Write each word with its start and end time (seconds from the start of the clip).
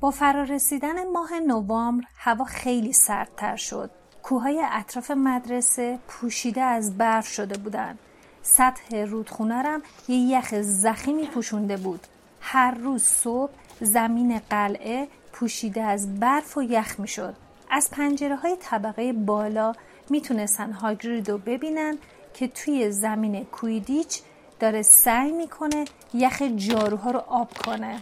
با 0.00 0.10
فرارسیدن 0.10 1.10
ماه 1.12 1.40
نوامبر 1.40 2.04
هوا 2.16 2.44
خیلی 2.44 2.92
سردتر 2.92 3.56
شد. 3.56 3.90
کوههای 4.22 4.64
اطراف 4.70 5.10
مدرسه 5.10 5.98
پوشیده 6.08 6.62
از 6.62 6.98
برف 6.98 7.26
شده 7.28 7.58
بودند. 7.58 7.98
سطح 8.42 8.96
رودخونه 8.96 9.54
رم 9.54 9.82
یه 10.08 10.16
یخ 10.16 10.54
زخیمی 10.60 11.26
پوشونده 11.26 11.76
بود. 11.76 12.06
هر 12.40 12.70
روز 12.70 13.02
صبح 13.02 13.52
زمین 13.80 14.40
قلعه 14.50 15.08
پوشیده 15.32 15.82
از 15.82 16.20
برف 16.20 16.56
و 16.56 16.62
یخ 16.62 17.00
می‌شد. 17.00 17.34
از 17.70 17.90
پنجره 17.90 18.36
های 18.36 18.56
طبقه 18.60 19.12
بالا 19.12 19.72
می‌تونستن 20.10 20.72
هاگرید 20.72 21.30
رو 21.30 21.38
ببینن 21.38 21.98
که 22.34 22.48
توی 22.48 22.90
زمین 22.90 23.44
کویدیچ 23.44 24.22
داره 24.60 24.82
سعی 24.82 25.32
می‌کنه 25.32 25.84
یخ 26.14 26.42
جاروها 26.42 27.10
رو 27.10 27.18
آب 27.18 27.58
کنه 27.58 28.00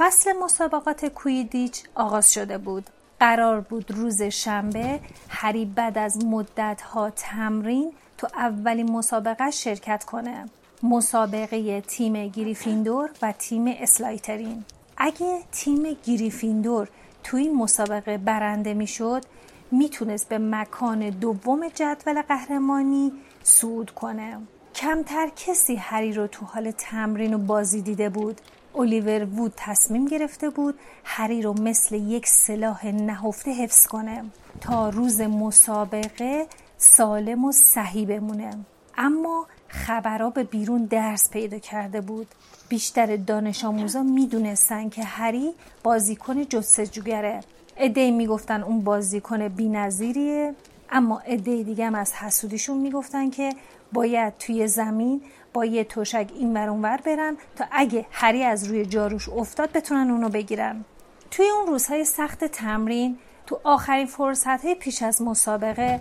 فصل 0.00 0.32
مسابقات 0.32 1.06
کویدیچ 1.06 1.82
آغاز 1.94 2.32
شده 2.32 2.58
بود. 2.58 2.90
قرار 3.20 3.60
بود 3.60 3.90
روز 3.90 4.22
شنبه 4.22 5.00
هری 5.28 5.64
بعد 5.64 5.98
از 5.98 6.24
مدتها 6.24 7.10
تمرین 7.10 7.92
تو 8.18 8.26
اولین 8.34 8.90
مسابقه 8.92 9.50
شرکت 9.50 10.04
کنه. 10.04 10.48
مسابقه 10.82 11.80
تیم 11.80 12.28
گریفیندور 12.28 13.10
و 13.22 13.32
تیم 13.32 13.64
اسلایترین. 13.66 14.64
اگه 14.96 15.38
تیم 15.52 15.96
گریفیندور 16.04 16.88
توی 17.24 17.48
مسابقه 17.48 18.18
برنده 18.18 18.74
می‌شد 18.74 19.24
می‌تونست 19.70 20.28
به 20.28 20.38
مکان 20.38 21.10
دوم 21.10 21.68
جدول 21.68 22.22
قهرمانی 22.22 23.12
صعود 23.42 23.90
کنه. 23.90 24.38
کمتر 24.74 25.28
کسی 25.36 25.76
هری 25.76 26.12
رو 26.12 26.26
تو 26.26 26.46
حال 26.46 26.70
تمرین 26.70 27.34
و 27.34 27.38
بازی 27.38 27.82
دیده 27.82 28.08
بود. 28.08 28.40
الیور 28.74 29.24
وود 29.24 29.52
تصمیم 29.56 30.06
گرفته 30.06 30.50
بود 30.50 30.74
هری 31.04 31.42
رو 31.42 31.62
مثل 31.62 31.94
یک 31.94 32.26
سلاح 32.26 32.86
نهفته 32.86 33.50
حفظ 33.50 33.86
کنه 33.86 34.24
تا 34.60 34.88
روز 34.88 35.20
مسابقه 35.20 36.46
سالم 36.78 37.44
و 37.44 37.52
صحیح 37.52 38.08
بمونه. 38.08 38.50
اما 38.98 39.46
خبرها 39.68 40.30
به 40.30 40.44
بیرون 40.44 40.84
درس 40.84 41.30
پیدا 41.30 41.58
کرده 41.58 42.00
بود. 42.00 42.26
بیشتر 42.68 43.16
دانش 43.16 43.64
آموزا 43.64 44.02
می‌دونستن 44.02 44.88
که 44.88 45.04
هری 45.04 45.50
بازیکن 45.82 46.44
جستجوگره. 46.44 47.40
ادهی 47.76 48.10
می‌گفتن 48.10 48.62
اون 48.62 48.80
بازیکن 48.80 49.48
بینظیریه 49.48 50.54
اما 50.90 51.18
عده 51.18 51.62
دیگه 51.62 51.86
هم 51.86 51.94
از 51.94 52.12
حسودیشون 52.12 52.78
می‌گفتن 52.78 53.30
که 53.30 53.52
باید 53.92 54.38
توی 54.38 54.68
زمین 54.68 55.22
با 55.52 55.64
یه 55.64 55.84
توشک 55.84 56.30
این 56.34 56.52
ور 56.82 57.00
برن 57.04 57.36
تا 57.56 57.64
اگه 57.70 58.06
هری 58.10 58.44
از 58.44 58.64
روی 58.64 58.86
جاروش 58.86 59.28
افتاد 59.28 59.72
بتونن 59.72 60.10
اونو 60.10 60.28
بگیرن. 60.28 60.84
توی 61.30 61.46
اون 61.48 61.66
روزهای 61.66 62.04
سخت 62.04 62.44
تمرین 62.44 63.18
تو 63.46 63.60
آخرین 63.64 64.06
فرصت 64.06 64.74
پیش 64.74 65.02
از 65.02 65.22
مسابقه 65.22 66.00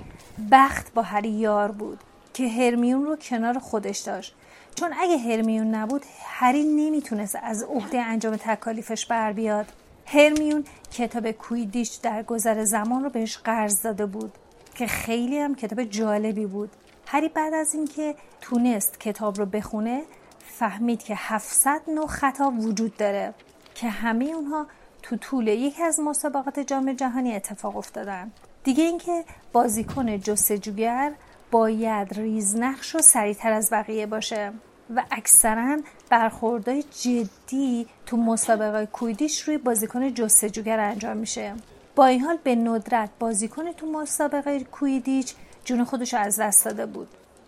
بخت 0.52 0.94
با 0.94 1.02
هری 1.02 1.30
یار 1.30 1.72
بود 1.72 2.00
که 2.34 2.50
هرمیون 2.50 3.06
رو 3.06 3.16
کنار 3.16 3.60
خودش 3.60 4.00
داشت. 4.00 4.36
چون 4.76 4.94
اگه 5.00 5.18
هرمیون 5.18 5.76
نبود 5.76 6.06
هری 6.26 6.64
نمی‌تونست 6.64 7.38
از 7.44 7.64
عهده 7.64 8.02
انجام 8.02 8.36
تکالیفش 8.36 9.06
بر 9.06 9.34
بیاد. 9.34 9.66
هرمیون 10.06 10.64
کتاب 10.92 11.32
کویدیش 11.32 11.90
در 11.90 12.24
گذر 12.24 12.64
زمان 12.64 13.04
رو 13.04 13.10
بهش 13.10 13.38
قرض 13.38 13.82
داده 13.82 14.06
بود 14.06 14.32
که 14.76 14.88
خیلی 14.88 15.38
هم 15.38 15.56
کتاب 15.56 15.84
جالبی 15.84 16.46
بود. 16.46 16.70
هری 17.12 17.30
بعد 17.30 17.54
از 17.54 17.74
اینکه 17.74 18.16
تونست 18.42 19.00
کتاب 19.00 19.38
رو 19.38 19.46
بخونه 19.46 20.02
فهمید 20.40 21.04
که 21.04 21.14
700 21.18 21.82
نوع 21.88 22.08
خطا 22.08 22.52
وجود 22.52 22.98
داره 22.98 23.34
که 23.76 23.90
همه 23.90 24.26
اونها 24.26 24.68
تو 25.04 25.16
طول 25.16 25.48
یکی 25.48 25.84
از 25.84 26.00
مسابقات 26.00 26.60
جام 26.60 26.94
جهانی 26.94 27.36
اتفاق 27.36 27.78
افتادن. 27.78 28.32
دیگه 28.64 28.84
اینکه 28.84 29.24
بازیکن 29.54 30.20
جستجوگر 30.20 31.12
باید 31.52 32.14
ریزنقش 32.14 32.96
و 32.96 33.00
سریعتر 33.00 33.52
از 33.52 33.70
بقیه 33.72 34.06
باشه 34.06 34.52
و 34.96 35.04
اکثرا 35.12 35.78
برخوردهای 36.10 36.84
جدی 36.84 37.88
تو 38.06 38.18
مسابقه 38.18 38.86
کویدیش 38.86 39.42
روی 39.42 39.58
بازیکن 39.58 40.14
جستجوگر 40.14 40.80
انجام 40.80 41.18
میشه. 41.18 41.54
با 41.96 42.06
این 42.06 42.22
حال 42.22 42.38
به 42.44 42.56
ندرت 42.56 43.10
بازیکن 43.20 43.72
تو 43.72 43.86
مسابقه 43.92 44.64
کویدیچ 44.64 45.36
جون 45.66 45.84
خودش 45.84 46.14
از 46.14 46.40
دست 46.40 46.66
داده 46.66 46.86
بود. 46.86 47.08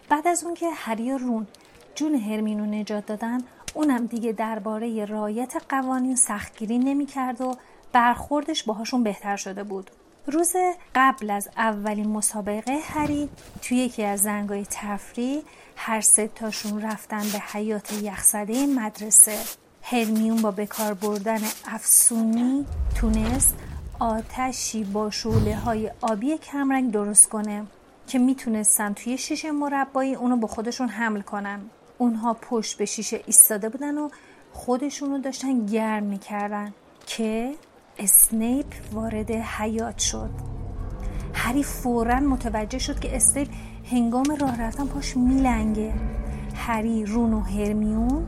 بعد 0.10 0.28
از 0.28 0.44
اون 0.44 0.54
که 0.54 0.70
هری 0.70 1.12
و 1.12 1.18
رون 1.18 1.48
جون 1.96 2.16
هرمینو 2.16 2.66
نجات 2.66 3.06
دادن 3.06 3.42
اونم 3.74 4.06
دیگه 4.06 4.32
درباره 4.32 5.06
رایت 5.06 5.54
قوانین 5.70 6.16
سختگیری 6.16 6.80
نمی‌کرد 6.80 7.42
و 7.42 7.56
برخوردش 7.92 8.64
باهاشون 8.64 9.04
بهتر 9.04 9.36
شده 9.36 9.64
بود. 9.64 9.92
روز 10.28 10.54
قبل 10.96 11.30
از 11.30 11.50
اولین 11.58 12.08
مسابقه 12.08 12.78
هری 12.84 13.30
توی 13.62 13.78
یکی 13.78 14.04
از 14.04 14.22
زنگای 14.22 14.66
تفریح 14.72 15.42
هر 15.76 16.02
سه 16.02 16.28
تاشون 16.28 16.82
رفتن 16.82 17.22
به 17.34 17.40
حیات 17.40 17.94
یخزده 17.94 18.66
مدرسه. 18.66 19.38
هرمیون 19.82 20.42
با 20.42 20.52
بکار 20.52 20.94
بردن 20.94 21.40
افسونی 21.66 22.66
تونست 22.96 23.56
آتشی 24.00 24.84
با 24.84 25.10
شعله 25.10 25.56
های 25.56 25.92
آبی 26.02 26.38
کمرنگ 26.38 26.92
درست 26.92 27.30
کنه. 27.30 27.66
که 28.12 28.20
می‌تونستن 28.20 28.94
توی 28.94 29.18
شیشه 29.18 29.52
مربایی 29.52 30.16
اونو 30.16 30.38
با 30.38 30.48
خودشون 30.48 30.88
حمل 30.88 31.22
کنن. 31.22 31.60
اونها 31.98 32.34
پشت 32.34 32.78
به 32.78 32.86
شیشه 32.86 33.22
ایستاده 33.26 33.70
بودن 33.70 33.98
و 33.98 34.10
خودشونو 34.54 35.20
داشتن 35.20 35.66
گرم 35.66 36.04
می‌کردن 36.04 36.74
که 37.06 37.54
اسنیپ 37.98 38.66
وارد 38.94 39.32
حیات 39.32 39.98
شد. 40.00 40.30
هری 41.34 41.64
فورا 41.64 42.20
متوجه 42.20 42.80
شد 42.80 43.00
که 43.00 43.16
اسنیپ 43.16 43.48
هنگام 43.92 44.36
راه 44.40 44.62
رفتن 44.62 44.88
پاش 44.88 45.18
میلنگه. 45.18 45.94
هری 46.56 47.06
رون 47.06 47.34
و 47.34 47.40
هرمیون 47.40 48.28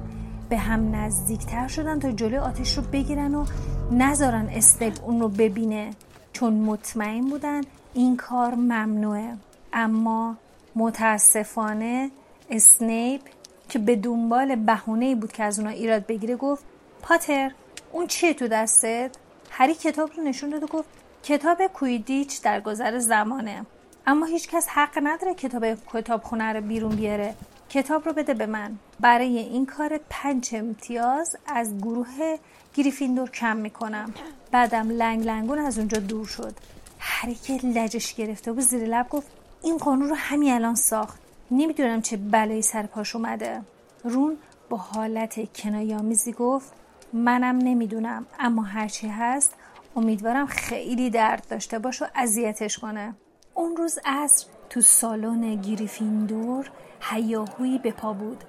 به 0.50 0.57
هم 0.57 0.95
نزدیکتر 0.95 1.67
شدن 1.67 2.00
تا 2.00 2.11
جلوی 2.11 2.38
آتش 2.38 2.77
رو 2.77 2.83
بگیرن 2.83 3.35
و 3.35 3.45
نذارن 3.91 4.50
اسنیپ 4.50 5.03
اون 5.03 5.19
رو 5.19 5.29
ببینه. 5.29 5.91
چون 6.33 6.53
مطمئن 6.53 7.29
بودن 7.29 7.61
این 7.94 8.17
کار 8.17 8.55
ممنوعه. 8.55 9.38
اما 9.73 10.38
متاسفانه 10.75 12.11
اسنیپ 12.50 13.22
که 13.69 13.79
به 13.79 13.95
دنبال 13.95 14.56
بهونه 14.56 15.16
بود 15.16 15.31
که 15.31 15.44
از 15.44 15.59
اونا 15.59 15.72
ایراد 15.72 16.06
بگیره 16.06 16.35
گفت 16.35 16.63
پاتر 17.01 17.51
اون 17.91 18.07
چیه 18.07 18.33
تو 18.33 18.47
دستت؟ 18.47 19.12
هری 19.50 19.73
کتاب 19.73 20.12
رو 20.17 20.23
نشون 20.23 20.50
داد 20.50 20.63
و 20.63 20.67
گفت 20.67 20.89
کتاب 21.23 21.67
کویدیچ 21.67 22.41
در 22.41 22.62
گذر 22.62 23.00
زمانه. 23.00 23.66
اما 24.07 24.25
هیچکس 24.25 24.67
حق 24.69 25.00
نداره 25.03 25.33
کتاب 25.33 25.66
کتابخونه 25.94 26.53
رو 26.53 26.62
بیرون 26.62 26.95
بیاره. 26.95 27.35
کتاب 27.69 28.06
رو 28.06 28.13
بده 28.13 28.33
به 28.33 28.45
من. 28.45 28.78
برای 29.00 29.38
این 29.38 29.66
کار 29.66 30.00
پنج 30.09 30.50
امتیاز 30.53 31.35
از 31.47 31.78
گروه 31.78 32.38
گریفیندور 32.73 33.29
کم 33.29 33.57
می‌کنم. 33.57 34.13
بعدم 34.51 34.89
لنگ 34.89 35.25
لنگون 35.25 35.59
از 35.59 35.78
اونجا 35.78 36.00
دور 36.00 36.28
شد. 36.28 36.53
هری 37.00 37.35
که 37.35 37.53
لجش 37.53 38.13
گرفته 38.13 38.51
بود 38.51 38.63
زیر 38.63 38.85
لب 38.85 39.09
گفت 39.09 39.43
این 39.63 39.78
قانون 39.78 40.09
رو 40.09 40.16
همین 40.16 40.53
الان 40.53 40.75
ساخت. 40.75 41.22
نمی‌دونم 41.51 42.01
چه 42.01 42.18
بلایی 42.18 42.62
سر 42.62 42.85
پاش 42.85 43.16
اومده. 43.16 43.62
رون 44.03 44.38
با 44.69 44.78
حالت 44.78 45.53
کنایامیزی 45.53 46.34
گفت 46.34 46.74
منم 47.13 47.57
نمی‌دونم 47.57 48.25
اما 48.40 48.62
هرچی 48.62 49.07
هست 49.07 49.56
امیدوارم 49.96 50.46
خیلی 50.46 51.09
درد 51.09 51.47
داشته 51.50 51.79
باش 51.79 52.01
و 52.01 52.06
اذیتش 52.16 52.79
کنه. 52.79 53.16
اون 53.53 53.75
روز 53.75 54.00
عصر 54.06 54.48
تو 54.69 54.81
سالن 54.81 55.62
گریفیندور 55.62 56.69
هیاهویی 57.01 57.77
به 57.77 57.92
پا 57.92 58.13
بود. 58.13 58.44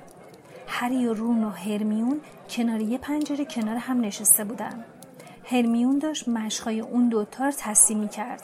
هری 0.67 1.07
و 1.07 1.15
رون 1.15 1.45
و 1.45 1.51
هرمیون 1.51 2.21
کنار 2.51 2.81
یه 2.81 2.99
پنجره 2.99 3.45
کنار 3.45 3.77
هم 3.77 4.01
نشسته 4.01 4.45
بودن. 4.45 4.85
هرمیون 5.45 5.99
داشت 5.99 6.29
مشقای 6.29 6.81
اون 6.81 7.09
دوتا 7.09 7.45
رو 7.45 7.53
تصدیح 7.59 8.07
کرد 8.07 8.43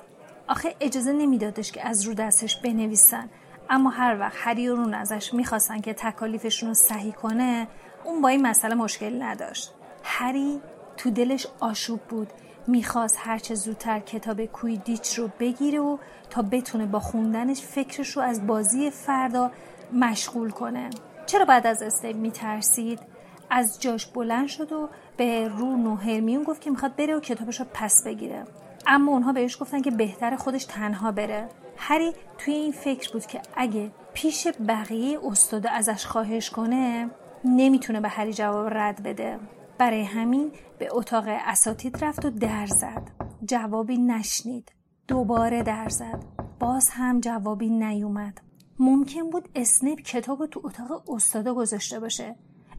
آخه 0.50 0.74
اجازه 0.80 1.12
نمیدادش 1.12 1.72
که 1.72 1.88
از 1.88 2.02
رو 2.02 2.14
دستش 2.14 2.56
بنویسن. 2.56 3.28
اما 3.68 3.90
هر 3.90 4.20
وقت 4.20 4.34
هری 4.36 4.68
و 4.68 4.76
رون 4.76 4.94
ازش 4.94 5.34
می‌خواستن 5.34 5.80
که 5.80 5.94
تکالیفشون 5.94 6.68
رو 6.68 6.74
صحیح 6.74 7.12
کنه 7.12 7.68
اون 8.04 8.22
با 8.22 8.28
این 8.28 8.46
مسئله 8.46 8.74
مشکل 8.74 9.22
نداشت. 9.22 9.74
هری 10.02 10.60
تو 10.96 11.10
دلش 11.10 11.46
آشوب 11.60 12.00
بود. 12.00 12.28
می‌خواست 12.66 13.16
هرچه 13.18 13.54
زودتر 13.54 14.00
کتاب 14.00 14.44
کویدیچ 14.44 15.18
رو 15.18 15.30
بگیره 15.40 15.80
و 15.80 15.98
تا 16.30 16.42
بتونه 16.42 16.86
با 16.86 17.00
خوندنش 17.00 17.60
فکرش 17.60 18.16
رو 18.16 18.22
از 18.22 18.46
بازی 18.46 18.90
فردا 18.90 19.50
مشغول 19.92 20.50
کنه. 20.50 20.90
چرا 21.26 21.44
بعد 21.44 21.66
از 21.66 21.82
اسنیپ 21.82 22.16
میترسید؟ 22.16 23.00
از 23.50 23.80
جاش 23.80 24.06
بلند 24.06 24.48
شد 24.48 24.72
و 24.72 24.88
به 25.16 25.48
رون 25.48 25.86
و 25.86 25.96
هرمیون 25.96 26.42
گفت 26.42 26.60
که 26.60 26.70
می‌خواد 26.70 26.96
بره 26.96 27.16
و 27.16 27.20
کتابش 27.20 27.60
رو 27.60 27.66
پس 27.74 28.04
بگیره. 28.06 28.44
اما 28.92 29.12
اونها 29.12 29.32
بهش 29.32 29.62
گفتن 29.62 29.82
که 29.82 29.90
بهتر 29.90 30.36
خودش 30.36 30.64
تنها 30.64 31.12
بره. 31.12 31.48
هری 31.76 32.12
توی 32.38 32.54
این 32.54 32.72
فکر 32.72 33.12
بود 33.12 33.26
که 33.26 33.42
اگه 33.56 33.92
پیش 34.14 34.46
بقیه 34.68 35.18
استاد 35.24 35.66
ازش 35.66 36.06
خواهش 36.06 36.50
کنه 36.50 37.10
نمی‌تونه 37.44 38.00
به 38.00 38.08
هری 38.08 38.32
جواب 38.32 38.68
رد 38.74 39.02
بده. 39.02 39.38
برای 39.78 40.02
همین 40.02 40.52
به 40.78 40.88
اتاق 40.90 41.24
اساتید 41.28 42.04
رفت 42.04 42.24
و 42.24 42.30
در 42.30 42.66
زد. 42.66 43.10
جوابی 43.44 43.98
نشنید. 43.98 44.72
دوباره 45.08 45.62
در 45.62 45.88
زد. 45.88 46.24
باز 46.60 46.90
هم 46.90 47.20
جوابی 47.20 47.70
نیومد. 47.70 48.40
ممکن 48.78 49.30
بود 49.30 49.48
اسنیپ 49.54 50.00
کتاب 50.00 50.46
تو 50.46 50.60
اتاق 50.64 51.10
استادا 51.10 51.54
گذاشته 51.54 52.00
باشه. 52.00 52.36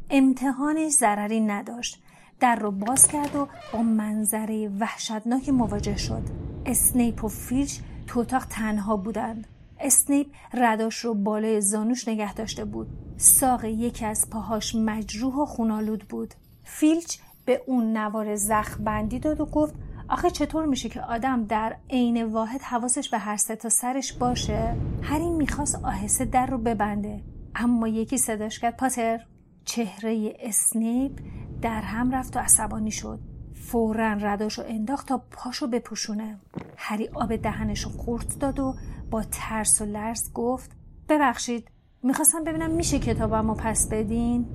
امتحانش 0.09 0.91
ضرری 0.91 1.39
نداشت. 1.39 2.03
در 2.41 2.55
رو 2.55 2.71
باز 2.71 3.07
کرد 3.07 3.35
و 3.35 3.47
با 3.73 3.83
منظره 3.83 4.69
وحشتناکی 4.79 5.51
مواجه 5.51 5.97
شد. 5.97 6.21
اسنیپ 6.65 7.23
و 7.23 7.27
فیلچ 7.27 7.79
تو 8.07 8.19
اتاق 8.19 8.45
تنها 8.45 8.97
بودند. 8.97 9.47
اسنیپ 9.79 10.27
رداش 10.53 10.97
رو 10.97 11.13
بالای 11.13 11.61
زانوش 11.61 12.07
نگه 12.07 12.33
داشته 12.33 12.65
بود. 12.65 12.87
ساق 13.17 13.65
یکی 13.65 14.05
از 14.05 14.29
پاهاش 14.29 14.75
مجروح 14.75 15.35
و 15.35 15.45
خونالود 15.45 16.05
بود. 16.09 16.33
فیلچ 16.63 17.17
به 17.45 17.61
اون 17.67 17.97
نوار 17.97 18.35
زخم 18.35 18.83
بندی 18.83 19.19
داد 19.19 19.41
و 19.41 19.45
گفت 19.45 19.73
آخه 20.09 20.29
چطور 20.29 20.65
میشه 20.65 20.89
که 20.89 21.01
آدم 21.01 21.45
در 21.45 21.75
عین 21.89 22.23
واحد 22.23 22.61
حواسش 22.61 23.09
به 23.09 23.17
هر 23.17 23.37
سه 23.37 23.55
تا 23.55 23.69
سرش 23.69 24.13
باشه؟ 24.13 24.75
هری 25.01 25.29
می‌خواست 25.29 25.85
آهسته 25.85 26.25
در 26.25 26.45
رو 26.45 26.57
ببنده. 26.57 27.23
اما 27.55 27.87
یکی 27.87 28.17
صداش 28.17 28.59
کرد 28.59 28.77
پاتر. 28.77 29.25
چهره 29.65 30.33
اسنیپ 30.39 31.19
در 31.61 31.81
هم 31.81 32.11
رفت 32.11 32.37
و 32.37 32.39
عصبانی 32.39 32.91
شد. 32.91 33.19
فورا 33.53 34.13
رداشو 34.13 34.63
انداخت 34.67 35.07
تا 35.07 35.21
پاشو 35.31 35.67
بپوشونه. 35.67 36.39
هری 36.77 37.07
آب 37.07 37.35
دهنشو 37.35 37.89
قورت 37.89 38.39
داد 38.39 38.59
و 38.59 38.75
با 39.11 39.23
ترس 39.31 39.81
و 39.81 39.85
لرز 39.85 40.33
گفت 40.33 40.71
ببخشید 41.09 41.67
می‌خواستم 42.03 42.43
ببینم 42.43 42.71
میشه 42.71 42.99
کتابمو 42.99 43.53
پس 43.53 43.89
بدین. 43.91 44.45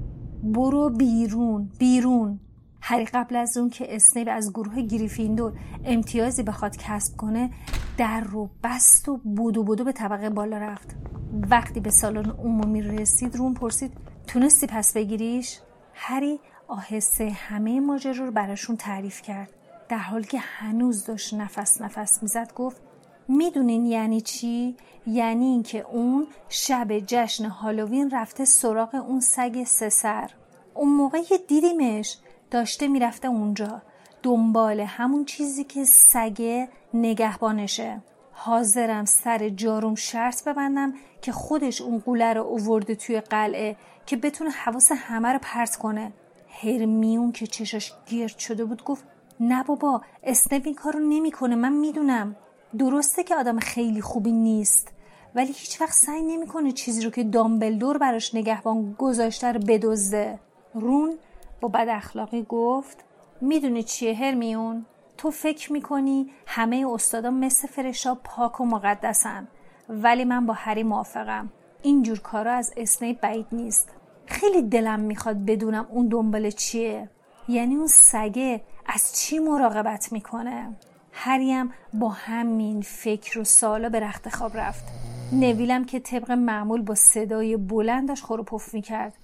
برو 0.43 0.91
بیرون 0.91 1.70
بیرون. 1.79 2.41
هری 2.81 3.05
قبل 3.05 3.37
از 3.37 3.56
اون 3.56 3.70
که 3.70 3.97
اسنیپ 3.97 4.29
از 4.31 4.52
گروه 4.52 4.82
گریفیندور 4.82 5.52
امتیازی 5.85 6.43
بخواد 6.43 6.76
کسب 6.76 7.17
کنه 7.17 7.50
در 7.99 8.20
رو 8.20 8.50
بست 8.64 9.09
و 9.09 9.17
بودو 9.17 9.64
بودو 9.64 9.85
به 9.85 9.93
طبقه 9.93 10.31
بالا 10.31 10.59
رفت. 10.59 10.97
وقتی 11.50 11.81
به 11.81 11.91
سالن 11.91 12.31
عمومی 12.31 12.82
رسید 12.82 13.37
رون 13.37 13.55
پرسید 13.55 13.93
تونستی 14.26 14.67
پس 14.67 14.93
بگیریش؟ 14.93 15.58
هری 15.94 16.40
آهسته 16.69 17.31
همه 17.31 17.81
ماجرا 17.81 18.25
رو 18.25 18.31
براشون 18.31 18.76
تعریف 18.76 19.23
کرد. 19.23 19.50
در 19.88 19.99
حالی 19.99 20.25
که 20.25 20.38
هنوز 20.38 21.05
داشت 21.05 21.34
نفس 21.34 21.81
نفس 21.81 22.23
می‌زد 22.23 22.52
گفت 22.55 22.81
می‌دونین 23.28 23.87
یعنی 23.87 24.20
چی؟ 24.20 24.76
یعنی 25.06 25.44
اینکه 25.44 25.87
اون 25.93 26.26
شب 26.49 26.99
جشن 26.99 27.44
هالووین 27.44 28.11
رفته 28.11 28.44
سراغ 28.44 28.94
اون 28.94 29.20
سگ 29.20 29.64
سسر 29.64 30.31
اون 30.75 30.88
موقع 30.88 31.19
دیدیمش 31.49 32.19
داشته 32.50 32.88
می‌رفته 32.88 33.28
اونجا. 33.28 33.82
دنبال 34.23 34.81
همون 34.81 35.25
چیزی 35.25 35.64
که 35.64 35.84
سگه 35.84 36.69
نگهبانشه. 36.94 38.00
حاضرم 38.38 39.05
سر 39.05 39.49
جاروم 39.49 39.94
شرط 39.94 40.49
ببندم 40.49 40.94
که 41.23 41.33
خودش 41.33 41.81
اون 41.81 41.99
قوله 41.99 42.33
رو 42.33 42.43
اوورده 42.43 42.94
توی 42.94 43.21
قلعه 43.21 43.77
که 44.06 44.17
بتونه 44.17 44.50
حواس 44.50 44.93
همه 44.94 45.29
رو 45.29 45.38
پرت 45.43 45.77
کنه. 45.77 46.12
هرمیون 46.62 47.33
که 47.33 47.47
چشاش 47.47 47.93
گرد 48.06 48.38
شده 48.38 48.65
بود 48.65 48.85
گفت 48.85 49.05
نه 49.41 49.65
بابا 49.65 50.00
اسنپ 50.23 50.62
این 50.65 50.75
کارو 50.75 50.99
نمی‌کنه 51.00 51.55
من 51.55 51.73
می‌دونم. 51.73 52.37
درسته 52.79 53.25
که 53.25 53.37
آدم 53.37 53.59
خیلی 53.59 54.00
خوبی 54.00 54.33
نیست 54.33 54.88
ولی 55.35 55.53
هیچ 55.53 55.81
وقت 55.81 55.93
سعی 55.93 56.23
نمی‌کنه 56.23 56.73
چیزی 56.73 57.05
رو 57.05 57.11
که 57.11 57.25
دامبلدور 57.25 57.99
براش 57.99 58.35
نگهبان 58.35 58.93
گذاشته 58.99 59.53
رو 59.53 59.61
بدزده. 59.61 60.38
رون 60.75 61.19
با 61.61 61.69
بد 61.69 61.88
اخلاقی 61.91 62.43
گفت 62.49 63.05
می‌دونی 63.41 63.83
چیه 63.83 64.15
هرمیون؟ 64.15 64.87
تو 65.19 65.31
فکر 65.31 65.73
می‌کنی 65.73 66.31
همه 66.47 66.87
استادا 66.93 67.31
مثل 67.31 67.69
فرشا 67.69 68.15
پاک 68.15 68.61
و 68.61 68.65
مقدسن 68.65 69.49
ولی 69.89 70.25
من 70.25 70.47
با 70.47 70.55
هری 70.55 70.83
موافقم. 70.83 71.53
اینجور 71.83 72.19
کارا 72.19 72.53
از 72.53 72.73
اسنیپ 72.77 73.21
بعید 73.21 73.47
نیست. 73.53 73.89
خیلی 74.27 74.63
دلم 74.63 75.01
می‌خواد 75.01 75.45
بدونم 75.45 75.87
اون 75.91 76.09
دنبال 76.09 76.51
چیه. 76.51 77.11
یعنی 77.49 77.75
اون 77.75 77.87
سگه 77.87 78.61
از 78.87 79.17
چی 79.17 79.39
مراقبت 79.39 80.13
می‌کنه؟ 80.13 80.77
هریم 81.13 81.71
با 81.95 82.09
همین 82.09 82.81
فکر 82.83 83.39
و 83.39 83.45
سالا 83.45 83.89
به 83.89 84.01
رخت 84.01 84.29
خواب 84.29 84.57
رفت. 84.57 84.85
نویلم 85.33 85.85
که 85.85 86.01
طبق 86.01 86.31
معمول 86.31 86.83
با 86.83 86.95
صدای 86.95 87.57
بلندش 87.57 88.23
خورو 88.23 88.43
پف 88.43 88.75
می‌کرد. 88.75 89.15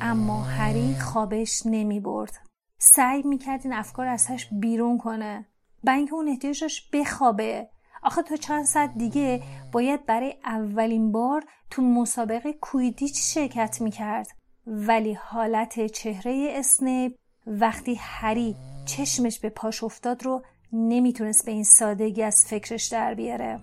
اما 0.00 0.42
هری 0.42 0.94
خوابش 1.00 1.62
نمی 1.66 2.00
برد. 2.00 2.51
سعی 2.84 3.22
می‌کرد 3.22 3.60
این 3.64 3.72
افکار 3.72 4.06
ازش 4.06 4.48
بیرون 4.52 4.98
کنه 4.98 5.46
با 5.84 5.92
اینکه 5.92 6.14
اون 6.14 6.28
احتیاجش 6.28 6.90
بخوابه. 6.92 7.68
آخه 8.02 8.22
تا 8.22 8.36
چند 8.36 8.64
ساعت 8.64 8.94
دیگه 8.94 9.42
باید 9.72 10.06
برای 10.06 10.34
اولین 10.44 11.12
بار 11.12 11.44
تو 11.70 11.82
مسابقه 11.82 12.52
کویدیچ 12.52 13.34
شرکت 13.34 13.80
می‌کرد. 13.80 14.26
ولی 14.66 15.12
حالت 15.12 15.86
چهره 15.86 16.48
اسنیپ 16.56 17.12
وقتی 17.46 17.94
هری 18.00 18.56
چشمش 18.86 19.40
به 19.40 19.48
پاش 19.48 19.84
افتاد 19.84 20.24
رو 20.24 20.42
نمی‌تونست 20.72 21.46
به 21.46 21.52
این 21.52 21.64
سادگی 21.64 22.22
از 22.22 22.46
فکرش 22.48 22.86
در 22.88 23.14
بیاره. 23.14 23.60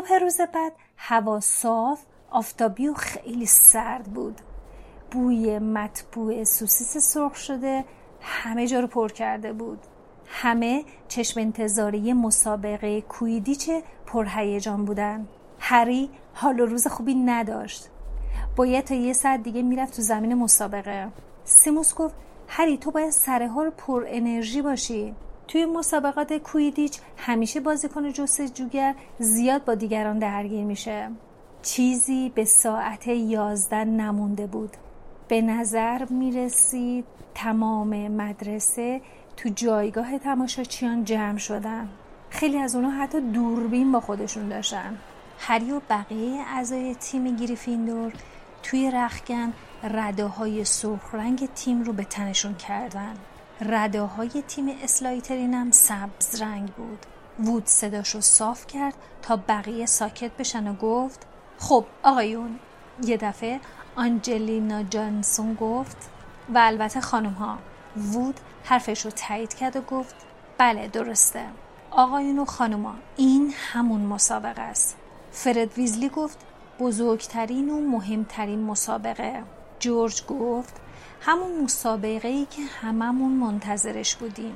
صبح 0.00 0.18
روز 0.18 0.40
بعد 0.40 0.72
هوا 0.96 1.40
صاف 1.40 2.00
آفتابی 2.30 2.88
و 2.88 2.94
خیلی 2.94 3.46
سرد 3.46 4.04
بود. 4.04 4.40
بوی 5.10 5.58
مطبوع 5.58 6.44
سوسیس 6.44 6.96
سرخ 6.96 7.34
شده 7.34 7.84
همه 8.20 8.66
جا 8.66 8.80
رو 8.80 8.86
پر 8.86 9.08
کرده 9.08 9.52
بود. 9.52 9.78
همه 10.26 10.84
چشم 11.08 11.40
انتظاری 11.40 12.12
مسابقه 12.12 13.00
کویدیچ 13.00 13.70
پرهیجان 14.06 14.84
بودن. 14.84 15.28
هری 15.58 16.10
حال 16.34 16.60
و 16.60 16.66
روز 16.66 16.86
خوبی 16.86 17.14
نداشت. 17.14 17.88
باید 18.56 18.84
تا 18.84 18.94
یه 18.94 19.12
ساعت 19.12 19.42
دیگه 19.42 19.62
می‌رفت 19.62 19.96
تو 19.96 20.02
زمین 20.02 20.34
مسابقه. 20.34 21.08
سیموس 21.44 21.94
گفت 21.94 22.14
هری 22.48 22.78
تو 22.78 22.90
باید 22.90 23.10
سره 23.10 23.48
ها 23.48 23.62
رو 23.62 23.70
پر 23.70 24.04
انرژی 24.08 24.62
باشی. 24.62 25.14
توی 25.50 25.66
مسابقات 25.66 26.32
کویدیچ 26.32 26.98
همیشه 27.16 27.60
بازیکن 27.60 28.12
جستجوگر 28.12 28.94
زیاد 29.18 29.64
با 29.64 29.74
دیگران 29.74 30.18
درگیر 30.18 30.64
میشه. 30.64 31.10
چیزی 31.62 32.32
به 32.34 32.44
ساعت 32.44 33.06
یازده 33.06 33.84
نمونده 33.84 34.46
بود. 34.46 34.76
به 35.28 35.42
نظر 35.42 36.04
می‌رسید 36.04 37.04
تمام 37.34 38.08
مدرسه 38.08 39.00
تو 39.36 39.48
جایگاه 39.48 40.18
تماشاچیان 40.18 41.04
جمع 41.04 41.38
شدن. 41.38 41.88
خیلی 42.30 42.58
از 42.58 42.74
اونها 42.74 42.90
حتی 42.90 43.20
دوربین 43.20 43.92
با 43.92 44.00
خودشون 44.00 44.48
داشتن. 44.48 44.98
هری 45.38 45.72
و 45.72 45.80
بقیه 45.90 46.42
اعضای 46.46 46.94
تیم 46.94 47.36
گریفیندور 47.36 48.12
توی 48.62 48.90
رخگن 48.90 49.52
رده 49.84 50.24
های 50.24 50.64
سرخ 50.64 51.14
رنگ 51.14 51.48
تیم 51.54 51.82
رو 51.82 51.92
به 51.92 52.04
تنشون 52.04 52.54
کردن. 52.54 53.14
رده 53.60 54.02
های 54.02 54.42
تیم 54.48 54.68
اسلایترین 54.82 55.54
هم 55.54 55.70
سبز 55.70 56.42
رنگ 56.42 56.72
بود. 56.72 57.06
وود 57.40 57.66
صداشو 57.66 58.20
صاف 58.20 58.66
کرد 58.66 58.94
تا 59.22 59.36
بقیه 59.48 59.86
ساکت 59.86 60.30
بشن 60.36 60.68
و 60.68 60.74
گفت 60.74 61.26
خب 61.58 61.84
آقایون. 62.02 62.58
یه 63.04 63.16
دفعه 63.16 63.60
آنجلینا 63.96 64.82
جانسون 64.82 65.54
گفت 65.54 65.96
و 66.54 66.58
البته 66.58 67.00
خانم 67.00 67.32
ها 67.32 67.58
وود 67.96 68.40
حرفش 68.64 69.04
رو 69.04 69.10
تایید 69.10 69.54
کرد 69.54 69.76
و 69.76 69.80
گفت 69.80 70.14
بله 70.58 70.88
درسته. 70.88 71.44
آقایون 71.90 72.38
و 72.38 72.44
خانوما 72.44 72.94
این 73.16 73.54
همون 73.72 74.00
مسابقه 74.00 74.62
است. 74.62 74.96
فرد 75.32 75.78
ویزلی 75.78 76.08
گفت 76.08 76.38
بزرگترین 76.80 77.70
و 77.70 77.80
مهمترین 77.80 78.62
مسابقه. 78.62 79.42
جورج 79.78 80.26
گفت 80.26 80.80
همون 81.20 81.64
مسابقه 81.64 82.28
ای 82.28 82.46
که 82.50 82.62
هممون 82.62 83.32
منتظرش 83.32 84.16
بودیم. 84.16 84.54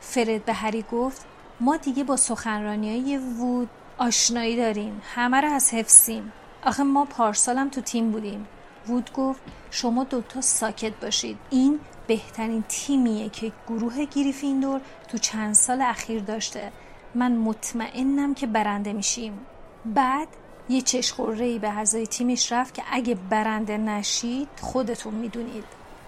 فرد 0.00 0.44
به 0.44 0.52
هری 0.52 0.84
گفت 0.92 1.26
ما 1.60 1.76
دیگه 1.76 2.04
با 2.04 2.16
سخنرانی 2.16 2.90
های 2.90 3.18
وود 3.18 3.68
آشنایی 3.98 4.56
داریم. 4.56 5.02
همه 5.14 5.40
رو 5.40 5.52
از 5.52 5.74
حفظیم 5.74 6.32
آخه 6.64 6.82
ما 6.82 7.04
پارسالم 7.04 7.68
تو 7.68 7.80
تیم 7.80 8.10
بودیم. 8.10 8.46
وود 8.88 9.12
گفت 9.12 9.40
شما 9.70 10.04
دوتا 10.04 10.40
ساکت 10.40 10.92
باشید. 11.02 11.38
این 11.50 11.80
بهترین 12.06 12.64
تیمیه 12.68 13.28
که 13.28 13.52
گروه 13.68 14.04
گریفیندور 14.04 14.80
تو 15.08 15.18
چند 15.18 15.54
سال 15.54 15.82
اخیر 15.82 16.22
داشته. 16.22 16.72
من 17.14 17.32
مطمئنم 17.32 18.34
که 18.34 18.46
برنده 18.46 18.92
میشیم. 18.92 19.38
بعد 19.84 20.28
یه 20.68 20.80
چشخوره 20.80 21.58
به 21.58 21.68
اعضای 21.68 22.06
تیمش 22.06 22.52
رفت 22.52 22.74
که 22.74 22.82
اگه 22.90 23.14
برنده 23.14 23.76
نشید 23.78 24.48
خودتون 24.60 25.14
می‌دونید. 25.14 25.64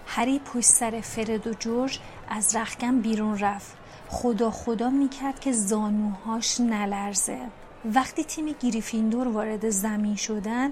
هری 0.07 0.39
پشت 0.39 0.65
سر 0.65 1.01
فرد 1.01 1.47
و 1.47 1.53
جورج 1.53 1.99
از 2.29 2.55
رخکن 2.55 2.99
بیرون 3.01 3.39
رفت. 3.39 3.77
خدا 4.09 4.51
خدا 4.51 4.89
می‌کرد 4.89 5.39
که 5.39 5.51
زانوهاش 5.51 6.61
نلرزه. 6.61 7.39
وقتی 7.85 8.23
تیم 8.23 8.45
گریفیندور 8.59 9.27
وارد 9.27 9.69
زمین 9.69 10.15
شدن 10.15 10.71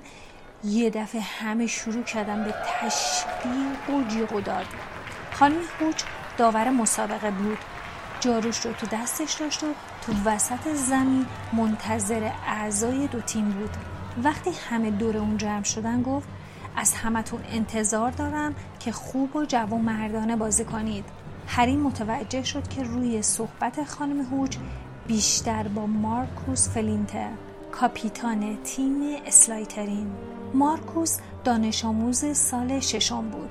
یه 0.63 0.89
دفعه 0.89 1.21
همه 1.21 1.67
شروع 1.67 2.03
کردن 2.03 2.43
به 2.43 2.53
تشویق 2.65 3.89
و 3.89 4.07
جیغ 4.07 4.33
و 4.33 4.41
داد. 4.41 4.65
خانم 5.31 5.61
هوچ 5.79 6.03
داور 6.37 6.69
مسابقه 6.69 7.31
بود. 7.31 7.57
جاروش 8.19 8.65
رو 8.65 8.73
تو 8.73 8.87
دستش 8.87 9.33
داشت 9.33 9.63
و 9.63 9.67
تو 10.01 10.13
وسط 10.25 10.73
زمین 10.73 11.25
منتظر 11.53 12.31
اعضای 12.47 13.07
دو 13.07 13.21
تیم 13.21 13.49
بود. 13.49 13.69
وقتی 14.23 14.51
همه 14.69 14.91
دور 14.91 15.17
اون 15.17 15.37
جمع 15.37 15.63
شدن 15.63 16.01
گفت 16.01 16.27
از 16.75 16.93
همتون 16.93 17.39
انتظار 17.51 18.11
دارم 18.11 18.55
که 18.79 18.91
خوب 18.91 19.35
و 19.35 19.45
جوان 19.45 19.81
مردانه 19.81 20.35
بازی 20.35 20.65
کنید. 20.65 21.05
هری 21.47 21.75
متوجه 21.75 22.43
شد 22.43 22.67
که 22.67 22.83
روی 22.83 23.21
صحبت 23.21 23.83
خانم 23.83 24.21
هوچ 24.21 24.57
بیشتر 25.07 25.67
با 25.67 25.85
مارکوس 25.85 26.69
فلینته 26.69 27.27
کاپیتان 27.71 28.57
تیم 28.63 29.01
اسلایترین. 29.25 30.11
مارکوس 30.53 31.19
دانش 31.43 31.85
آموز 31.85 32.37
سال 32.37 32.79
ششم 32.79 33.29
بود. 33.29 33.49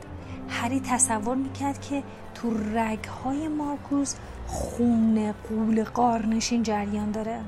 هری 0.49 0.81
تصور 0.81 1.37
می‌کرد 1.37 1.81
که 1.81 2.03
تو 2.35 2.51
رگهای 2.75 3.49
مارکوس 3.49 4.15
خون 4.47 5.33
قول 5.49 5.85
قارنشین 5.85 6.63
جریان 6.63 7.11
داره. 7.11 7.41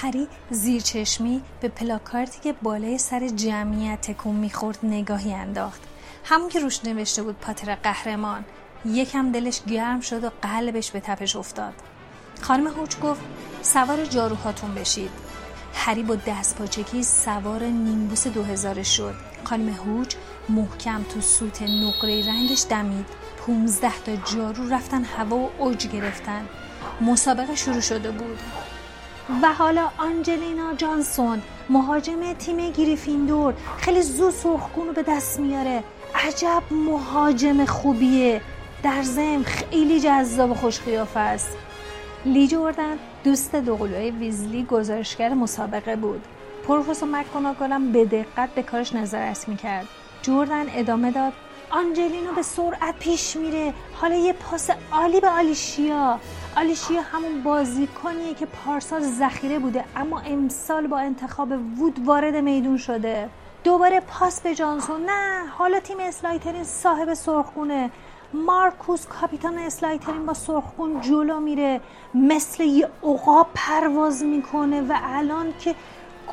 هری 0.00 0.28
زیر 0.50 0.82
چشمی 0.82 1.42
به 1.60 1.68
پلاکارتی 1.68 2.40
که 2.40 2.54
بالای 2.62 2.98
سر 2.98 3.28
جمعیت 3.28 4.00
تکون 4.00 4.34
می‌خورد 4.34 4.78
نگاهی 4.82 5.34
انداخت. 5.34 5.80
همون 6.24 6.48
که 6.48 6.60
روش 6.60 6.84
نوشته 6.84 7.22
بود 7.22 7.36
پاتر 7.40 7.74
قهرمان. 7.74 8.44
یکم 8.84 9.32
دلش 9.32 9.60
گرم 9.64 10.00
شد 10.00 10.24
و 10.24 10.30
قلبش 10.42 10.90
به 10.90 11.00
تپش 11.00 11.36
افتاد. 11.36 11.72
خانم 12.40 12.66
هوچ 12.66 12.98
گفت 13.00 13.20
سوار 13.62 14.04
جاروهاتون 14.04 14.74
بشید. 14.74 15.10
هری 15.74 16.02
با 16.02 16.14
دست 16.14 16.56
پاچکی 16.56 17.02
سوار 17.02 17.62
نیمبوس 17.62 18.26
دو 18.26 18.42
هزاره 18.42 18.82
شد. 18.82 19.14
خانم 19.44 19.68
هوچ 19.68 20.14
محکم 20.48 21.02
تو 21.02 21.20
سوت 21.20 21.62
نقره 21.62 22.26
رنگش 22.26 22.64
دمید. 22.70 23.06
پونزده 23.38 23.98
تا 24.06 24.16
جارو 24.16 24.68
رفتن 24.68 25.04
هوا 25.04 25.36
و 25.36 25.50
اوج 25.58 25.86
گرفتن. 25.86 26.48
مسابقه 27.00 27.54
شروع 27.54 27.80
شده 27.80 28.10
بود. 28.10 28.38
و 29.42 29.52
حالا 29.52 29.88
آنجلینا 29.98 30.74
جانسون 30.74 31.42
مهاجم 31.70 32.32
تیم 32.32 32.70
گریفیندور 32.70 33.54
خیلی 33.78 34.02
زود 34.02 34.30
سرخگون 34.30 34.86
رو 34.86 34.92
به 34.92 35.02
دست 35.02 35.40
میاره. 35.40 35.84
عجب 36.14 36.62
مهاجم 36.70 37.64
خوبیه. 37.64 38.40
در 38.82 39.02
ضمن 39.02 39.42
خیلی 39.42 40.00
جذاب 40.00 40.50
و 40.50 40.54
خوش 40.54 40.80
است. 41.16 41.56
لی 42.24 42.48
جوردن 42.48 42.98
دوست 43.24 43.54
دوقلوی 43.54 44.10
ویزلی 44.10 44.64
گزارشگر 44.64 45.34
مسابقه 45.34 45.96
بود. 45.96 46.22
پروفسور 46.68 47.08
مکگوناگالم 47.08 47.92
به 47.92 48.04
دقت 48.04 48.48
به 48.54 48.62
کارش 48.62 48.92
نظارت 48.92 49.48
می‌کرد. 49.48 49.86
جوردن 50.22 50.66
ادامه 50.74 51.10
داد. 51.10 51.32
آنجلینو 51.70 52.32
به 52.36 52.42
سرعت 52.42 52.98
پیش 52.98 53.36
میره. 53.36 53.74
حالا 53.94 54.14
یه 54.14 54.32
پاس 54.32 54.70
عالی 54.92 55.20
به 55.20 55.28
آلیشیا. 55.28 56.20
آلیشیا 56.58 57.00
همون 57.02 57.42
بازیکنیه 57.42 58.34
که 58.34 58.46
پارسال 58.46 59.00
ذخیره 59.00 59.58
بوده 59.58 59.84
اما 59.96 60.20
امسال 60.20 60.86
با 60.86 60.98
انتخاب 60.98 61.52
وود 61.78 62.00
وارد 62.04 62.36
میدون 62.36 62.76
شده. 62.76 63.28
دوباره 63.64 64.00
پاس 64.00 64.40
به 64.40 64.54
جانسون. 64.54 65.04
نه 65.04 65.46
حالا 65.58 65.80
تیم 65.80 65.96
اسلایترین 66.00 66.64
صاحب 66.64 67.14
سرخونه 67.14 67.90
مارکوس 68.32 69.06
کاپیتان 69.06 69.58
اسلایترین 69.58 70.26
با 70.26 70.34
سرخون 70.34 71.00
جلو 71.00 71.40
میره. 71.40 71.80
مثل 72.14 72.62
یه 72.62 72.88
عقاب 73.02 73.46
پرواز 73.54 74.24
می‌کنه 74.24 74.80
و 74.80 74.98
الان 75.02 75.54
که 75.58 75.74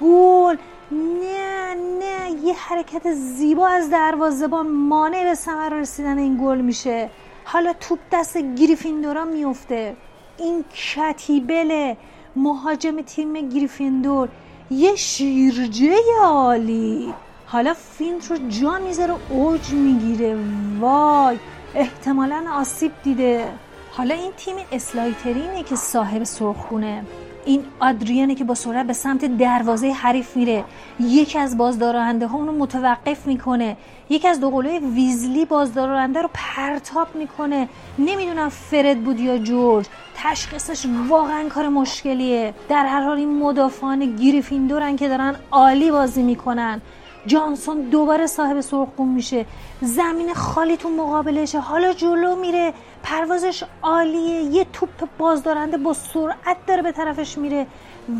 گل. 0.01 0.55
نه 0.91 1.75
نه 2.00 2.32
یه 2.44 2.53
حرکت 2.53 3.13
زیبا 3.13 3.67
از 3.67 3.89
دروازه‌بان 3.89 4.67
مانع 4.67 5.24
به 5.24 5.36
ثمر 5.36 5.70
رسیدن 5.70 6.17
این 6.17 6.39
گل 6.44 6.62
میشه. 6.62 7.10
حالا 7.46 7.74
توپ 7.74 8.00
دست 8.12 8.38
گریفیندورا 8.38 9.25
میفته 9.25 9.96
این 10.38 10.65
کتی 10.95 11.61
بل 11.61 11.93
مهاجم 12.36 13.01
تیم 13.01 13.50
گریفیندور. 13.50 14.30
یه 14.72 14.96
شیرجه 14.96 15.96
عالی. 16.22 17.13
حالا 17.46 17.74
فلینت 17.74 18.31
رو 18.32 18.38
جا 18.50 18.80
می‌ذاره 18.80 19.15
اوج 19.30 19.70
می‌گیره. 19.70 20.38
وای 20.80 21.38
احتمالا 21.75 22.46
آسیب 22.54 22.92
دیده. 23.04 23.48
حالا 23.92 24.15
این 24.15 24.32
تیم 24.38 24.56
اسلایترینه 24.72 25.63
که 25.63 25.75
صاحب 25.75 26.24
سرخونه 26.24 27.06
این 27.45 27.63
آدریانه 27.79 28.35
که 28.35 28.43
با 28.43 28.53
سرعت 28.55 28.87
به 28.87 28.93
سمت 28.93 29.25
دروازه 29.25 29.91
حریف 29.91 30.37
میره. 30.37 30.63
یکی 30.99 31.39
از 31.39 31.57
بازدارنده 31.57 32.27
ها 32.27 32.37
اونو 32.37 32.51
متوقف 32.51 33.27
می‌کنه. 33.27 33.77
یکی 34.09 34.27
از 34.27 34.39
دوقلوی 34.39 34.79
ویزلی 34.79 35.45
بازدارنده 35.45 36.21
رو 36.21 36.29
پرتاب 36.33 37.07
می‌کنه. 37.15 37.69
نمی‌دونم 37.99 38.49
فرد 38.49 39.03
بود 39.03 39.19
یا 39.19 39.37
جورج. 39.37 39.85
تشخیصش 40.15 40.85
واقعا 41.07 41.49
کار 41.49 41.67
مشکلیه. 41.67 42.53
در 42.69 42.85
هر 42.85 43.01
حال 43.01 43.17
این 43.17 43.39
مدافعان 43.39 44.15
گریفیندورن 44.15 44.95
که 44.95 45.07
دارن 45.07 45.35
عالی 45.51 45.91
بازی 45.91 46.23
می‌کنن. 46.23 46.81
جانسون 47.25 47.82
دوباره 47.82 48.27
صاحب 48.27 48.62
سرخون 48.62 49.08
میشه. 49.08 49.46
زمین 49.82 50.34
خالی 50.34 50.77
تو 50.77 50.89
مقابلشه. 50.89 51.60
حالا 51.60 51.94
جلو 51.94 52.36
میره. 52.36 52.74
پروازش 53.03 53.63
عالیه. 53.84 54.41
یه 54.41 54.65
توپ 54.74 54.89
بازدارنده 55.17 55.77
با 55.77 55.94
سرعت 55.94 56.58
داره 56.67 56.82
به 56.82 56.91
طرفش 56.91 57.38
میره. 57.38 57.67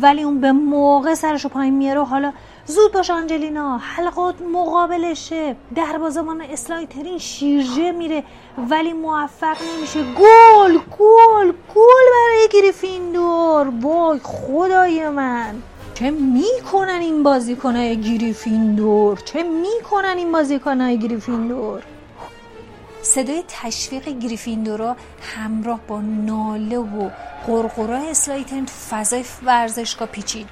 ولی 0.02 0.22
اون 0.22 0.40
به 0.40 0.52
موقع 0.52 1.14
سرشو 1.14 1.48
پایین 1.48 1.74
میاره 1.74 2.00
و 2.00 2.04
حالا 2.04 2.32
زود 2.66 2.92
باش 2.92 3.10
آنجلینا. 3.10 3.78
حلقات 3.78 4.34
مقابلشه. 4.42 5.56
دروازه‌بان 5.74 6.40
اسلایترین 6.40 7.18
شیرجه 7.18 7.92
میره. 7.92 8.24
ولی 8.70 8.92
موفق 8.92 9.56
نمیشه. 9.76 10.02
گل 10.02 10.78
گل 10.98 11.52
گل 11.74 12.06
برای 12.12 12.48
گریفیندور. 12.52 13.72
وای 13.80 14.20
خدای 14.22 15.08
من. 15.08 15.62
چه 15.96 16.10
می‌کنن 16.10 16.98
این 17.00 17.22
بازیکنهای 17.22 18.00
گریفیندور؟ 18.00 19.18
چه 19.18 19.42
می‌کنن 19.42 20.14
این 20.16 20.32
بازیکنهای 20.32 20.98
گریفیندور؟ 20.98 21.82
صدای 23.02 23.44
تشویق 23.48 24.08
گریفیندورا 24.08 24.96
همراه 25.36 25.80
با 25.88 26.00
ناله 26.00 26.78
و 26.78 27.10
قرقرای 27.46 28.10
اسلایترین 28.10 28.66
تو 28.66 28.72
فضای 28.72 29.24
ورزشگاه 29.44 30.08
پیچید. 30.08 30.48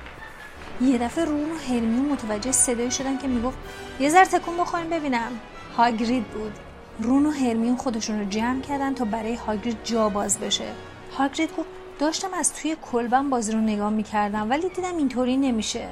یه 0.81 0.99
دفعه 0.99 1.25
رون 1.25 1.51
و 1.51 1.55
هرمی 1.69 2.01
متوجه 2.01 2.53
صدای 2.53 2.91
شدن 2.91 3.19
که 3.19 3.29
می‌گفت 3.29 3.59
یه 4.01 4.11
ذره 4.11 4.25
تکون 4.25 4.57
بخوریم 4.57 4.91
ببینم. 4.91 5.31
هاگرید 5.77 6.25
بود. 6.25 6.53
رون 6.99 7.27
و 7.27 7.31
هرمیون 7.31 7.77
خودشون 7.77 8.19
رو 8.21 8.25
جمع 8.25 8.61
کردن 8.61 8.95
تا 8.95 9.05
برای 9.05 9.35
هاگرید 9.35 9.79
جا 9.85 10.09
باز 10.09 10.39
بشه. 10.39 10.69
هاگرید 11.19 11.51
گفت 11.57 11.69
داشتم 11.99 12.35
از 12.35 12.55
توی 12.55 12.77
کلبم 12.93 13.31
بازی 13.31 13.53
رو 13.53 13.61
نگاه 13.61 13.91
می‌کردم 13.91 14.51
ولی 14.51 14.69
دیدم 14.69 14.97
اینطوری 14.97 15.37
نمیشه. 15.37 15.89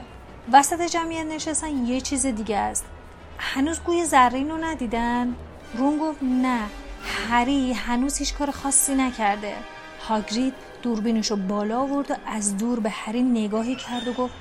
وسط 0.52 0.82
جمعیت 0.82 1.26
نشستن 1.26 1.86
یه 1.86 2.00
چیز 2.00 2.26
دیگه 2.26 2.56
است. 2.56 2.84
هنوز 3.38 3.80
گوی 3.80 4.04
زرین 4.04 4.50
رو 4.50 4.56
ندیدن. 4.64 5.34
رون 5.74 5.98
گفت 5.98 6.22
نه 6.22 6.60
هری 7.28 7.72
هنوز 7.72 8.16
هیچ 8.16 8.34
کار 8.34 8.50
خاصی 8.50 8.94
نکرده. 8.94 9.54
هاگرید 10.08 10.54
دوربینش 10.82 11.30
رو 11.30 11.36
بالا 11.36 11.80
آورد 11.80 12.10
و 12.10 12.14
از 12.26 12.56
دور 12.56 12.80
به 12.80 12.90
هری 12.90 13.22
نگاهی 13.22 13.76
کرد 13.76 14.08
و 14.08 14.12
گفت 14.12 14.34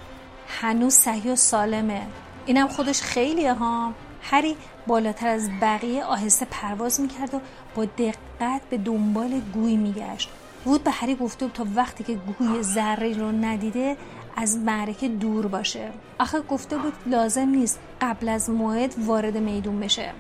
هنوز 0.48 0.94
صحیح 0.94 1.32
و 1.32 1.36
سالمه. 1.36 2.02
اینم 2.46 2.68
خودش 2.68 3.02
خیلیه 3.02 3.54
ها. 3.54 3.94
هری 4.22 4.56
بالاتر 4.88 5.28
از 5.28 5.50
بقیه 5.62 6.04
آهسته 6.04 6.48
پرواز 6.52 7.02
می‌کرد 7.02 7.34
و 7.34 7.40
با 7.76 7.86
دقت 7.86 8.62
به 8.70 8.78
دنبال 8.78 9.42
گوی 9.54 9.78
میگشت. 9.78 10.30
وود 10.66 10.84
به 10.84 10.92
هری 10.92 11.16
گفته 11.16 11.46
بود 11.46 11.54
تا 11.54 11.66
وقتی 11.76 12.04
که 12.04 12.14
گوی 12.14 12.64
ذره 12.64 13.18
رو 13.18 13.32
ندیده 13.32 13.98
از 14.36 14.58
معرکه 14.58 15.08
دور 15.08 15.48
باشه. 15.48 15.90
آخه 16.20 16.42
گفته 16.42 16.78
بود 16.78 16.94
لازم 17.06 17.50
نیست 17.50 17.80
قبل 18.02 18.30
از 18.30 18.50
موعد 18.50 18.96
وارد 18.98 19.38
میدون 19.38 19.80
بشه. 19.80 20.12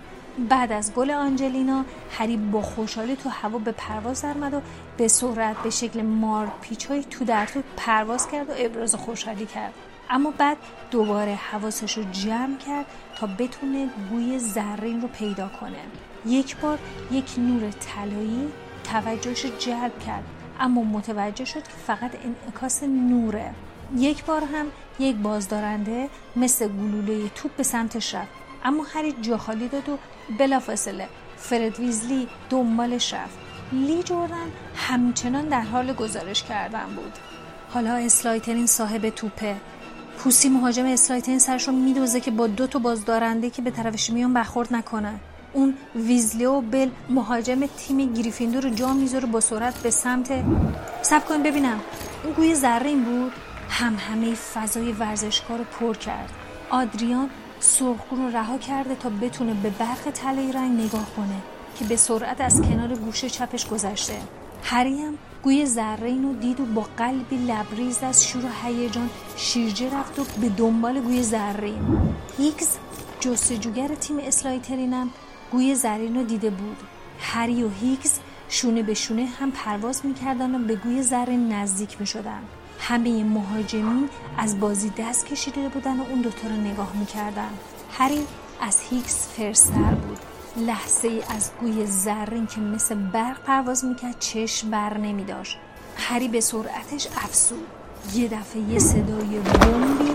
بعد 0.49 0.71
از 0.71 0.93
گل 0.93 1.11
آنجلینا 1.11 1.85
هری 2.11 2.37
با 2.37 2.61
خوشحالی 2.61 3.15
تو 3.15 3.29
هوا 3.29 3.59
به 3.59 3.71
پرواز 3.71 4.21
درمد 4.21 4.53
و 4.53 4.61
به 4.97 5.07
سرعت 5.07 5.57
به 5.57 5.69
شکل 5.69 6.01
مار 6.01 6.51
پیچای 6.61 7.03
تو 7.03 7.25
در 7.25 7.45
تو 7.45 7.61
پرواز 7.77 8.27
کرد 8.27 8.49
و 8.49 8.53
ابراز 8.57 8.95
خوشحالی 8.95 9.45
کرد. 9.45 9.73
اما 10.09 10.33
بعد 10.37 10.57
دوباره 10.91 11.35
حواسش 11.35 11.97
رو 11.97 12.03
جمع 12.11 12.57
کرد 12.57 12.85
تا 13.17 13.27
بتونه 13.27 13.89
گوی 14.09 14.39
زرین 14.39 15.01
رو 15.01 15.07
پیدا 15.07 15.49
کنه. 15.59 15.79
یک 16.25 16.57
بار 16.57 16.79
یک 17.11 17.33
نور 17.37 17.71
طلایی 17.71 18.51
توجهش 18.83 19.45
جلب 19.45 19.99
کرد. 19.99 20.23
اما 20.59 20.83
متوجه 20.83 21.45
شد 21.45 21.63
که 21.63 21.73
فقط 21.87 22.11
انعکاس 22.23 22.83
نوره. 22.83 23.53
یک 23.97 24.25
بار 24.25 24.43
هم 24.43 24.65
یک 24.99 25.15
بازدارنده 25.15 26.09
مثل 26.35 26.67
گلوله 26.67 27.29
توپ 27.29 27.55
به 27.55 27.63
سمتش 27.63 28.15
رفت. 28.15 28.31
اما 28.63 28.83
هری 28.93 29.15
جا 29.21 29.37
خالی 29.37 29.67
داد 29.67 29.89
و 29.89 29.97
بلافاصله 30.39 31.07
فرد 31.37 31.79
ویزلی 31.79 32.27
دنبالش 32.49 33.13
رفت. 33.13 33.37
لی 33.71 34.03
جوردن 34.03 34.51
همچنان 34.75 35.47
در 35.47 35.61
حال 35.61 35.93
گزارش 35.93 36.43
کردن 36.43 36.85
بود. 36.95 37.13
حالا 37.69 37.93
اسلایترین 37.93 38.67
صاحب 38.67 39.09
توپه. 39.09 39.55
پوسی 40.17 40.49
مهاجم 40.49 40.85
اسلایترین 40.85 41.39
سرش 41.39 41.67
رو 41.67 41.73
میدوزه 41.73 42.19
که 42.19 42.31
با 42.31 42.47
دو 42.47 42.67
تا 42.67 42.79
بازدارنده 42.79 43.49
که 43.49 43.61
به 43.61 43.71
طرفش 43.71 44.09
میان 44.09 44.33
برخورد 44.33 44.73
نکنه. 44.73 45.19
اون 45.53 45.73
ویزلی 45.95 46.61
بل 46.71 46.89
مهاجم 47.09 47.65
تیم 47.65 48.13
گریفیندور 48.13 48.63
رو 48.63 48.69
جا 48.69 48.93
می‌ذاره 48.93 49.25
با 49.25 49.39
سرعت 49.39 49.77
به 49.77 49.89
سمت 49.89 50.43
سب 51.01 51.25
کن 51.25 51.43
ببینم. 51.43 51.79
این 52.23 52.33
گوی 52.33 52.55
زرین 52.55 53.03
بود؟ 53.03 53.31
هم 53.69 53.95
همه 53.95 54.33
فضای 54.33 54.91
ورزشکار 54.91 55.57
رو 55.57 55.63
پر 55.63 55.93
کرد. 55.93 56.29
آدریان 56.69 57.29
سرخگون 57.59 58.19
رو 58.19 58.37
رها 58.37 58.57
کرده 58.57 58.95
تا 58.95 59.09
بتونه 59.09 59.53
به 59.53 59.69
برق 59.69 60.11
طلایی 60.13 60.51
رنگ 60.51 60.81
نگاه 60.81 61.05
کنه 61.15 61.41
که 61.79 61.85
به 61.85 61.95
سرعت 61.95 62.41
از 62.41 62.61
کنار 62.61 62.95
گوشه 62.95 63.29
چپش 63.29 63.67
گذشته. 63.67 64.17
هری 64.63 65.01
هم 65.01 65.17
گوی 65.43 65.65
زرین 65.65 66.23
رو 66.23 66.33
دید 66.33 66.59
و 66.59 66.65
با 66.65 66.85
قلبی 66.97 67.37
لبریز 67.37 68.03
از 68.03 68.27
شور 68.27 68.45
و 68.45 68.49
هیجان 68.63 69.09
شیرجه 69.37 69.95
رفت 69.95 70.19
و 70.19 70.23
به 70.41 70.49
دنبال 70.49 71.01
گوی 71.01 71.23
زرین. 71.23 72.15
هیگز 72.37 72.77
جستجوگر 73.19 73.95
تیم 73.95 74.17
اسلایترینم 74.19 75.09
گوی 75.51 75.75
زرین 75.75 76.15
رو 76.15 76.23
دیده 76.23 76.49
بود. 76.49 76.77
هری 77.19 77.63
و 77.63 77.69
هیگز 77.69 78.19
شونه 78.49 78.83
به 78.83 78.93
شونه 78.93 79.25
هم 79.25 79.51
پرواز 79.51 80.05
می‌کردن 80.05 80.55
و 80.55 80.59
به 80.59 80.75
گوی 80.75 81.03
زرین 81.03 81.53
نزدیک 81.53 81.99
می‌شدن. 81.99 82.41
همه 82.79 83.23
مهاجمین 83.23 84.09
از 84.37 84.59
بازی 84.59 84.91
دست 84.97 85.25
کشیده 85.25 85.69
بودن 85.69 85.99
و 85.99 86.03
اون 86.09 86.21
دوتا 86.21 86.47
رو 86.47 86.55
نگاه 86.55 86.91
می‌کردن. 86.95 87.49
هری 87.91 88.27
از 88.61 88.81
هیگز 88.89 89.27
فرزتر 89.37 89.93
بود. 89.93 90.19
لحظه 90.57 91.07
ای 91.07 91.21
از 91.35 91.51
گوی 91.59 91.85
زرین 91.85 92.47
که 92.47 92.61
مثل 92.61 92.95
برق 92.95 93.43
پرواز 93.43 93.85
می‌کرد 93.85 94.19
چشم 94.19 94.69
بر 94.69 94.97
نمیداشت. 94.97 95.57
هری 95.97 96.27
به 96.27 96.41
سرعتش 96.41 97.07
افسود 97.07 97.67
یه 98.13 98.27
دفعه 98.27 98.61
یه 98.61 98.79
صدای 98.79 99.39
بمبی 99.39 100.11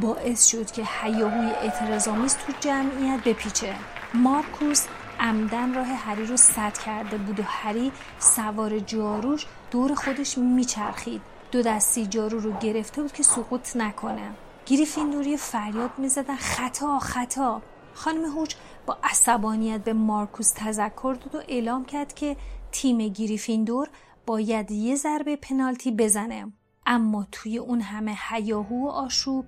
باعث 0.00 0.46
شد 0.46 0.70
که 0.70 0.84
حیاهوی 0.84 1.50
اعتراضآمیز 1.50 2.36
تو 2.36 2.52
جمعیت 2.60 3.24
بپیچه. 3.24 3.74
مارکوس 4.14 4.86
عمدن 5.20 5.74
راه 5.74 5.86
هری 5.86 6.26
رو 6.26 6.36
سد 6.36 6.78
کرده 6.78 7.18
بود 7.18 7.40
و 7.40 7.42
هری 7.42 7.92
سوار 8.18 8.78
جاروش 8.78 9.46
دور 9.70 9.94
خودش 9.94 10.38
میچرخید. 10.38 11.20
دو 11.52 11.62
دستی 11.62 12.06
جارو 12.06 12.40
رو 12.40 12.52
گرفته 12.52 13.02
بود 13.02 13.12
که 13.12 13.22
سقوط 13.22 13.76
نکنه. 13.76 14.30
گریفیندوری 14.66 15.36
فریاد 15.36 15.90
می‌زدن. 15.98 16.36
خطا 16.36 16.98
خطا. 16.98 17.62
خانم 17.94 18.24
هوچ 18.24 18.54
با 18.86 18.98
عصبانیت 19.04 19.84
به 19.84 19.92
مارکوس 19.92 20.52
تذکر 20.56 21.16
داد 21.20 21.34
و 21.34 21.42
اعلام 21.48 21.84
کرد 21.84 22.14
که 22.14 22.36
تیم 22.72 22.98
گریفیندور 22.98 23.88
باید 24.26 24.70
یه 24.70 24.96
ضربه 24.96 25.36
پنالتی 25.36 25.90
بزنه. 25.90 26.52
اما 26.86 27.26
توی 27.32 27.58
اون 27.58 27.80
همه 27.80 28.12
حیاهو 28.12 28.86
و 28.86 28.88
آشوب 28.88 29.44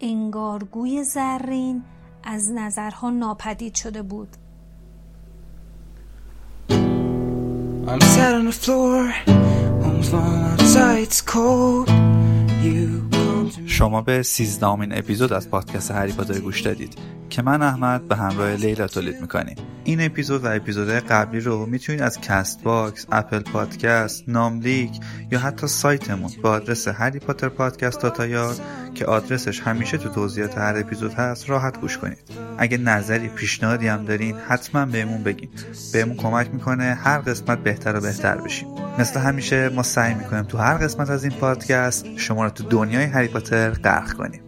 انگارگوی 0.00 1.04
زرین 1.04 1.84
از 2.26 2.50
نظرها 2.50 3.10
ناپدید 3.10 3.74
شده 3.74 4.02
بود. 4.02 4.28
I'm 7.86 8.00
sat 8.00 8.34
on 8.38 8.46
the 8.46 8.56
floor, 8.62 9.12
outside, 9.86 11.02
it's 11.06 11.20
cold. 11.20 11.88
You 12.64 13.04
شما 13.66 14.02
به 14.02 14.22
سیزدهمین 14.22 14.98
اپیزود 14.98 15.32
از 15.32 15.50
پادکست 15.50 15.90
هری 15.90 16.12
پاتر 16.12 16.38
گوش 16.38 16.60
دادید. 16.60 16.94
که 17.34 17.42
من 17.42 17.62
احمد 17.62 18.08
به 18.08 18.16
همراه 18.16 18.50
لیلا 18.54 18.86
تولید 18.86 19.20
می‌کنیم. 19.20 19.56
این 19.84 20.04
اپیزود 20.04 20.44
و 20.44 20.48
اپیزودهای 20.48 21.00
قبلی 21.00 21.40
رو 21.40 21.66
می‌تونید 21.66 22.02
از 22.02 22.20
کست 22.20 22.62
باکس، 22.62 23.06
اپل 23.12 23.38
پادکست، 23.38 24.24
نملیک 24.28 24.90
یا 25.30 25.38
حتی 25.38 25.66
سایتمون 25.66 26.30
با 26.42 26.50
آدرس 26.50 26.88
هری 26.88 27.18
پاتر 27.18 27.48
پادکست 27.48 27.98
دات 27.98 28.17
آی 28.17 28.35
آر 28.35 28.54
که 28.94 29.06
آدرسش 29.06 29.60
همیشه 29.60 29.98
تو 29.98 30.08
توضیحات 30.08 30.58
هر 30.58 30.76
اپیزود 30.76 31.14
هست 31.14 31.50
راحت 31.50 31.80
گوش 31.80 31.98
کنید. 31.98 32.18
اگه 32.58 32.78
نظری 32.78 33.28
پیشنهادی 33.28 33.88
هم 33.88 34.04
دارین 34.04 34.36
حتما 34.48 34.86
بهمون 34.86 35.22
بگین. 35.22 35.48
بهمون 35.92 36.16
کمک 36.16 36.50
می‌کنه 36.52 36.98
هر 37.04 37.18
قسمت 37.18 37.58
بهتر 37.58 37.96
و 37.96 38.00
بهتر 38.00 38.36
بشیم. 38.36 38.68
مثل 38.98 39.20
همیشه 39.20 39.68
ما 39.68 39.82
سعی 39.82 40.14
می‌کنیم 40.14 40.42
تو 40.42 40.58
هر 40.58 40.74
قسمت 40.74 41.10
از 41.10 41.24
این 41.24 41.32
پادکست 41.32 42.06
شما 42.16 42.44
رو 42.44 42.50
تو 42.50 42.64
دنیای 42.64 43.04
هری 43.04 43.28
پاتر 43.28 43.70
غرق 43.70 44.12
کنیم. 44.12 44.42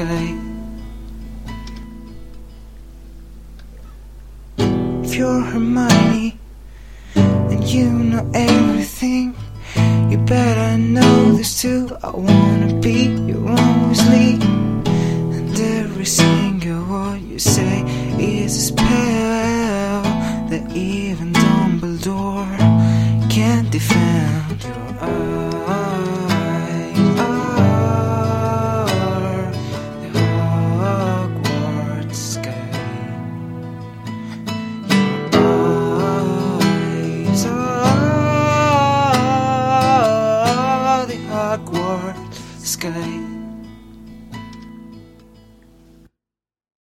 Sky. 0.00 0.34
If 5.04 5.14
you're 5.14 5.42
Hermione 5.42 6.38
and 7.14 7.64
you 7.64 7.88
know 8.10 8.30
everything, 8.34 9.34
you 10.10 10.18
better 10.18 10.78
know 10.78 11.32
this 11.32 11.60
too. 11.60 11.96
I 12.02 12.10
wanna 12.10 12.72
be 12.80 12.98
your 13.28 13.48
only, 13.48 14.38
and 15.36 15.60
every 15.78 16.06
single 16.06 16.82
word 16.84 17.20
you 17.20 17.38
say 17.38 17.82
is 18.18 18.56
a 18.56 18.62
spell 18.70 20.02
that 20.50 20.64
even 20.74 21.39